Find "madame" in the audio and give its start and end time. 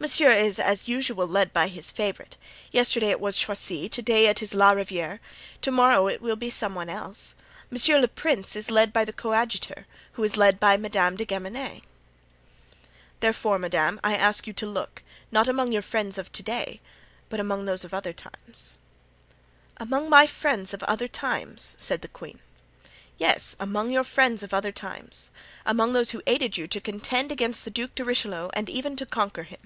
10.76-11.16, 13.58-13.98